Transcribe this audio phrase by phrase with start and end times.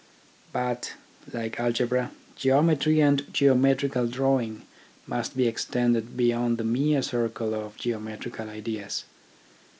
[0.51, 0.93] But,
[1.31, 4.63] like Algebra, Geometry and Geometrical Drawing
[5.05, 9.03] must be extended beyond the mere circle of geometrical ideas.